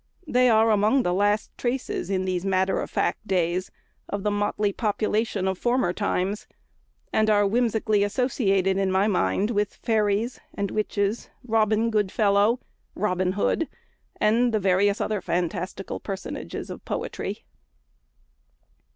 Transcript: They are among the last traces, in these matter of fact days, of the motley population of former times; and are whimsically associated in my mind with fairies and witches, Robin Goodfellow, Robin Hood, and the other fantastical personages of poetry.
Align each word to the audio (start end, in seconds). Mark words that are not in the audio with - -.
They 0.25 0.49
are 0.49 0.71
among 0.71 1.03
the 1.03 1.13
last 1.13 1.55
traces, 1.59 2.09
in 2.09 2.25
these 2.25 2.43
matter 2.43 2.81
of 2.81 2.89
fact 2.89 3.27
days, 3.27 3.69
of 4.09 4.23
the 4.23 4.31
motley 4.31 4.73
population 4.73 5.47
of 5.47 5.59
former 5.59 5.93
times; 5.93 6.47
and 7.13 7.29
are 7.29 7.45
whimsically 7.45 8.03
associated 8.03 8.77
in 8.77 8.91
my 8.91 9.05
mind 9.05 9.51
with 9.51 9.75
fairies 9.75 10.39
and 10.55 10.71
witches, 10.71 11.29
Robin 11.45 11.91
Goodfellow, 11.91 12.59
Robin 12.95 13.33
Hood, 13.33 13.67
and 14.19 14.51
the 14.55 14.95
other 14.99 15.21
fantastical 15.21 15.99
personages 15.99 16.71
of 16.71 16.83
poetry. 16.83 17.45